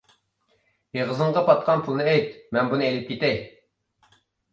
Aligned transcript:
ئېغىزىڭغا 0.97 1.43
پاتقان 1.49 1.83
پۇلنى 1.87 2.05
ئېيت، 2.13 2.31
مەن 2.57 2.71
بۇنى 2.73 2.87
ئېلىپ 2.89 3.05
كېتەي. 3.11 3.37